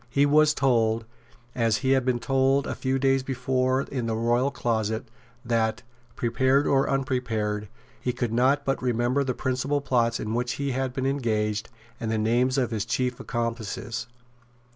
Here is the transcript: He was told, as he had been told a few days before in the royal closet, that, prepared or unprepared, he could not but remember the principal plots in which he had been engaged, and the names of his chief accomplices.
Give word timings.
He 0.09 0.25
was 0.25 0.55
told, 0.55 1.05
as 1.53 1.77
he 1.85 1.91
had 1.91 2.05
been 2.05 2.17
told 2.17 2.65
a 2.65 2.73
few 2.73 2.97
days 2.97 3.21
before 3.21 3.81
in 3.83 4.07
the 4.07 4.15
royal 4.15 4.49
closet, 4.49 5.07
that, 5.45 5.83
prepared 6.15 6.65
or 6.65 6.89
unprepared, 6.89 7.67
he 7.99 8.11
could 8.11 8.33
not 8.33 8.65
but 8.65 8.81
remember 8.81 9.23
the 9.23 9.35
principal 9.35 9.79
plots 9.79 10.19
in 10.19 10.33
which 10.33 10.53
he 10.53 10.71
had 10.71 10.91
been 10.91 11.05
engaged, 11.05 11.69
and 11.99 12.09
the 12.09 12.17
names 12.17 12.57
of 12.57 12.71
his 12.71 12.83
chief 12.83 13.19
accomplices. 13.19 14.07